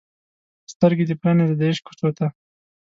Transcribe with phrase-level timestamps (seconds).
[0.73, 2.25] سترګې دې پرانیزه د عشق کوڅو ته